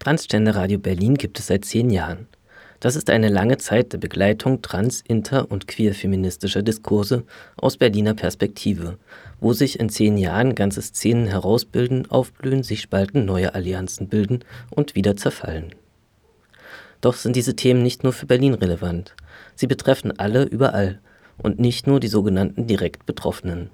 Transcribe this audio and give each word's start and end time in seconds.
Transgender 0.00 0.56
Radio 0.56 0.78
Berlin 0.78 1.16
gibt 1.16 1.38
es 1.38 1.48
seit 1.48 1.66
zehn 1.66 1.90
Jahren. 1.90 2.26
Das 2.80 2.96
ist 2.96 3.10
eine 3.10 3.28
lange 3.28 3.58
Zeit 3.58 3.92
der 3.92 3.98
Begleitung 3.98 4.62
trans-, 4.62 5.04
inter- 5.06 5.50
und 5.50 5.68
queer-feministischer 5.68 6.62
Diskurse 6.62 7.24
aus 7.58 7.76
Berliner 7.76 8.14
Perspektive, 8.14 8.96
wo 9.40 9.52
sich 9.52 9.78
in 9.78 9.90
zehn 9.90 10.16
Jahren 10.16 10.54
ganze 10.54 10.80
Szenen 10.80 11.26
herausbilden, 11.26 12.10
aufblühen, 12.10 12.62
sich 12.62 12.80
spalten, 12.80 13.26
neue 13.26 13.54
Allianzen 13.54 14.08
bilden 14.08 14.42
und 14.70 14.94
wieder 14.94 15.16
zerfallen. 15.16 15.74
Doch 17.02 17.12
sind 17.12 17.36
diese 17.36 17.54
Themen 17.54 17.82
nicht 17.82 18.02
nur 18.02 18.14
für 18.14 18.24
Berlin 18.24 18.54
relevant. 18.54 19.14
Sie 19.54 19.66
betreffen 19.66 20.18
alle 20.18 20.44
überall 20.44 20.98
und 21.36 21.58
nicht 21.58 21.86
nur 21.86 22.00
die 22.00 22.08
sogenannten 22.08 22.66
direkt 22.66 23.04
Betroffenen. 23.04 23.68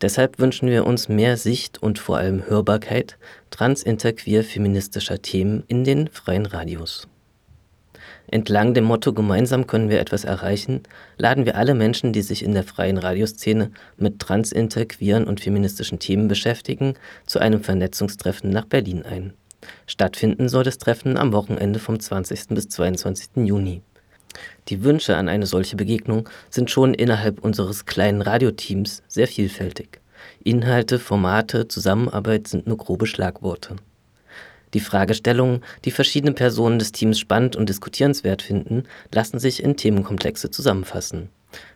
Deshalb 0.00 0.38
wünschen 0.38 0.68
wir 0.68 0.86
uns 0.86 1.08
mehr 1.08 1.36
Sicht 1.36 1.82
und 1.82 1.98
vor 1.98 2.18
allem 2.18 2.46
Hörbarkeit 2.46 3.18
trans-, 3.50 3.82
inter-, 3.82 4.12
queer-, 4.12 4.44
feministischer 4.44 5.22
Themen 5.22 5.64
in 5.68 5.84
den 5.84 6.08
freien 6.08 6.46
Radios. 6.46 7.08
Entlang 8.32 8.74
dem 8.74 8.84
Motto 8.84 9.12
Gemeinsam 9.12 9.66
können 9.66 9.90
wir 9.90 9.98
etwas 9.98 10.24
erreichen, 10.24 10.82
laden 11.18 11.46
wir 11.46 11.56
alle 11.56 11.74
Menschen, 11.74 12.12
die 12.12 12.22
sich 12.22 12.44
in 12.44 12.54
der 12.54 12.62
freien 12.62 12.98
Radioszene 12.98 13.72
mit 13.96 14.20
trans-, 14.20 14.52
inter-, 14.52 14.86
queeren 14.86 15.24
und 15.24 15.40
feministischen 15.40 15.98
Themen 15.98 16.28
beschäftigen, 16.28 16.94
zu 17.26 17.40
einem 17.40 17.62
Vernetzungstreffen 17.62 18.50
nach 18.50 18.66
Berlin 18.66 19.04
ein. 19.04 19.32
Stattfinden 19.86 20.48
soll 20.48 20.64
das 20.64 20.78
Treffen 20.78 21.16
am 21.16 21.32
Wochenende 21.32 21.78
vom 21.80 21.98
20. 21.98 22.48
bis 22.48 22.68
22. 22.68 23.46
Juni. 23.46 23.82
Die 24.68 24.84
Wünsche 24.84 25.16
an 25.16 25.28
eine 25.28 25.46
solche 25.46 25.76
Begegnung 25.76 26.28
sind 26.48 26.70
schon 26.70 26.94
innerhalb 26.94 27.42
unseres 27.44 27.86
kleinen 27.86 28.22
Radioteams 28.22 29.02
sehr 29.08 29.26
vielfältig. 29.26 30.00
Inhalte, 30.44 30.98
Formate, 30.98 31.68
Zusammenarbeit 31.68 32.48
sind 32.48 32.66
nur 32.66 32.76
grobe 32.76 33.06
Schlagworte. 33.06 33.76
Die 34.74 34.80
Fragestellungen, 34.80 35.62
die 35.84 35.90
verschiedene 35.90 36.32
Personen 36.32 36.78
des 36.78 36.92
Teams 36.92 37.18
spannend 37.18 37.56
und 37.56 37.68
diskutierenswert 37.68 38.42
finden, 38.42 38.84
lassen 39.12 39.40
sich 39.40 39.62
in 39.62 39.76
Themenkomplexe 39.76 40.50
zusammenfassen. 40.50 41.28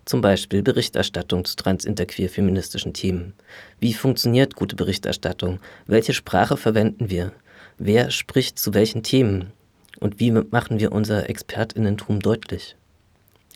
Zum 0.04 0.20
Beispiel 0.20 0.62
Berichterstattung 0.62 1.44
zu 1.44 1.56
trans-interqueer-feministischen 1.56 2.92
Themen. 2.92 3.34
Wie 3.80 3.94
funktioniert 3.94 4.54
gute 4.54 4.76
Berichterstattung? 4.76 5.58
Welche 5.86 6.14
Sprache 6.14 6.56
verwenden 6.56 7.10
wir? 7.10 7.32
Wer 7.78 8.10
spricht 8.12 8.58
zu 8.58 8.74
welchen 8.74 9.02
Themen? 9.02 9.52
Und 10.00 10.20
wie 10.20 10.30
machen 10.30 10.80
wir 10.80 10.92
unser 10.92 11.28
ExpertInnentum 11.28 12.20
deutlich? 12.20 12.76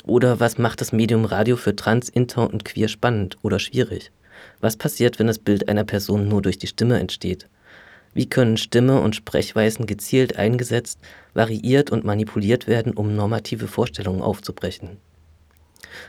Oder 0.04 0.40
was 0.40 0.58
macht 0.58 0.80
das 0.80 0.92
Medium 0.92 1.24
Radio 1.24 1.56
für 1.56 1.74
trans, 1.74 2.08
inter 2.08 2.48
und 2.48 2.64
queer 2.64 2.88
spannend 2.88 3.36
oder 3.42 3.58
schwierig? 3.58 4.12
Was 4.60 4.76
passiert, 4.76 5.18
wenn 5.18 5.26
das 5.26 5.38
Bild 5.38 5.68
einer 5.68 5.84
Person 5.84 6.28
nur 6.28 6.42
durch 6.42 6.58
die 6.58 6.68
Stimme 6.68 6.98
entsteht? 6.98 7.48
Wie 8.14 8.28
können 8.28 8.56
Stimme 8.56 9.00
und 9.00 9.16
Sprechweisen 9.16 9.86
gezielt 9.86 10.38
eingesetzt, 10.38 10.98
variiert 11.34 11.90
und 11.90 12.04
manipuliert 12.04 12.66
werden, 12.66 12.94
um 12.94 13.14
normative 13.14 13.68
Vorstellungen 13.68 14.22
aufzubrechen? 14.22 14.98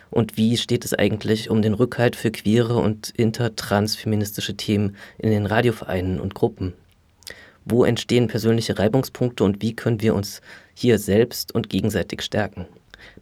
Und 0.09 0.37
wie 0.37 0.57
steht 0.57 0.85
es 0.85 0.93
eigentlich 0.93 1.49
um 1.49 1.61
den 1.61 1.73
Rückhalt 1.73 2.15
für 2.15 2.31
queere 2.31 2.77
und 2.77 3.09
intertransfeministische 3.11 4.55
Themen 4.55 4.95
in 5.17 5.31
den 5.31 5.45
Radiovereinen 5.45 6.19
und 6.19 6.35
Gruppen? 6.35 6.73
Wo 7.71 7.85
entstehen 7.85 8.27
persönliche 8.27 8.79
Reibungspunkte 8.79 9.43
und 9.43 9.61
wie 9.61 9.75
können 9.75 10.01
wir 10.01 10.15
uns 10.15 10.41
hier 10.73 10.97
selbst 10.97 11.53
und 11.53 11.69
gegenseitig 11.69 12.23
stärken? 12.23 12.65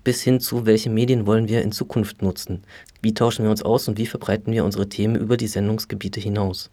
Bis 0.06 0.22
hin 0.22 0.40
zu, 0.40 0.66
welche 0.66 0.90
Medien 0.90 1.28
wollen 1.28 1.50
wir 1.50 1.62
in 1.62 1.74
Zukunft 1.74 2.22
nutzen? 2.22 2.64
Wie 3.02 3.14
tauschen 3.14 3.44
wir 3.44 3.52
uns 3.52 3.62
aus 3.62 3.90
und 3.90 3.98
wie 3.98 4.06
verbreiten 4.06 4.54
wir 4.54 4.64
unsere 4.64 4.88
Themen 4.88 5.18
über 5.18 5.36
die 5.36 5.48
Sendungsgebiete 5.48 6.22
hinaus? 6.22 6.72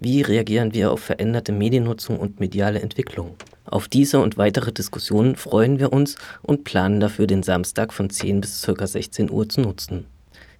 Wie 0.00 0.20
reagieren 0.20 0.74
wir 0.74 0.92
auf 0.92 1.00
veränderte 1.00 1.52
Mediennutzung 1.52 2.18
und 2.18 2.40
mediale 2.40 2.80
Entwicklung? 2.80 3.36
Auf 3.64 3.88
diese 3.88 4.20
und 4.20 4.36
weitere 4.36 4.70
Diskussionen 4.70 5.34
freuen 5.34 5.78
wir 5.78 5.94
uns 5.94 6.16
und 6.42 6.64
planen 6.64 7.00
dafür 7.00 7.26
den 7.26 7.42
Samstag 7.42 7.94
von 7.94 8.10
10 8.10 8.42
bis 8.42 8.60
ca. 8.60 8.86
16 8.86 9.30
Uhr 9.30 9.48
zu 9.48 9.62
nutzen. 9.62 10.04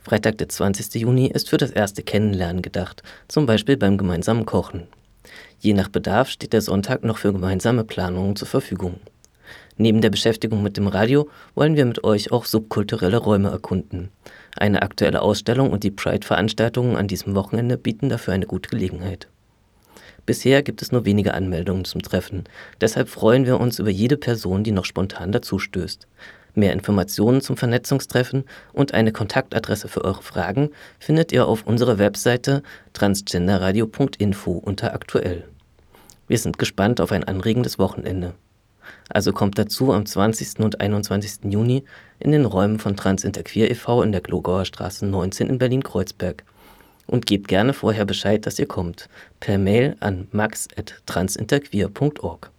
Freitag, 0.00 0.38
der 0.38 0.48
20. 0.48 0.94
Juni, 0.94 1.26
ist 1.26 1.50
für 1.50 1.58
das 1.58 1.72
erste 1.72 2.02
Kennenlernen 2.02 2.62
gedacht, 2.62 3.02
zum 3.28 3.44
Beispiel 3.44 3.76
beim 3.76 3.98
gemeinsamen 3.98 4.46
Kochen. 4.46 4.86
Je 5.64 5.72
nach 5.72 5.88
Bedarf 5.88 6.28
steht 6.28 6.52
der 6.52 6.60
Sonntag 6.60 7.04
noch 7.04 7.16
für 7.16 7.32
gemeinsame 7.32 7.84
Planungen 7.84 8.36
zur 8.36 8.46
Verfügung. 8.46 9.00
Neben 9.78 10.02
der 10.02 10.10
Beschäftigung 10.10 10.62
mit 10.62 10.76
dem 10.76 10.88
Radio 10.88 11.30
wollen 11.54 11.74
wir 11.74 11.86
mit 11.86 12.04
euch 12.04 12.32
auch 12.32 12.44
subkulturelle 12.44 13.16
Räume 13.16 13.48
erkunden. 13.48 14.10
Eine 14.58 14.82
aktuelle 14.82 15.22
Ausstellung 15.22 15.70
und 15.70 15.82
die 15.82 15.90
Pride-Veranstaltungen 15.90 16.96
an 16.96 17.08
diesem 17.08 17.34
Wochenende 17.34 17.78
bieten 17.78 18.10
dafür 18.10 18.34
eine 18.34 18.44
gute 18.44 18.68
Gelegenheit. 18.68 19.28
Bisher 20.26 20.62
gibt 20.62 20.82
es 20.82 20.92
nur 20.92 21.06
wenige 21.06 21.32
Anmeldungen 21.32 21.86
zum 21.86 22.02
Treffen. 22.02 22.44
Deshalb 22.82 23.08
freuen 23.08 23.46
wir 23.46 23.58
uns 23.58 23.78
über 23.78 23.88
jede 23.88 24.18
Person, 24.18 24.64
die 24.64 24.72
noch 24.72 24.84
spontan 24.84 25.32
dazustößt. 25.32 26.06
Mehr 26.54 26.74
Informationen 26.74 27.40
zum 27.40 27.56
Vernetzungstreffen 27.56 28.44
und 28.74 28.92
eine 28.92 29.12
Kontaktadresse 29.12 29.88
für 29.88 30.04
eure 30.04 30.22
Fragen 30.22 30.68
findet 30.98 31.32
ihr 31.32 31.48
auf 31.48 31.66
unserer 31.66 31.98
Webseite 31.98 32.62
transgenderradio.info 32.92 34.52
unter 34.52 34.92
aktuell. 34.92 35.48
Wir 36.26 36.38
sind 36.38 36.58
gespannt 36.58 37.00
auf 37.00 37.12
ein 37.12 37.24
anregendes 37.24 37.78
Wochenende. 37.78 38.34
Also 39.08 39.32
kommt 39.32 39.58
dazu 39.58 39.92
am 39.92 40.04
20. 40.06 40.60
und 40.60 40.80
21. 40.80 41.40
Juni 41.44 41.84
in 42.18 42.32
den 42.32 42.44
Räumen 42.44 42.78
von 42.78 42.96
Transinterqueer 42.96 43.70
e.V. 43.70 44.02
in 44.02 44.12
der 44.12 44.20
Glogauer 44.20 44.64
Straße 44.64 45.06
19 45.06 45.48
in 45.48 45.58
Berlin-Kreuzberg 45.58 46.44
und 47.06 47.26
gebt 47.26 47.48
gerne 47.48 47.74
vorher 47.74 48.06
Bescheid, 48.06 48.46
dass 48.46 48.58
ihr 48.58 48.66
kommt, 48.66 49.08
per 49.40 49.58
Mail 49.58 49.96
an 50.00 50.28
max.transinterqueer.org. 50.32 52.50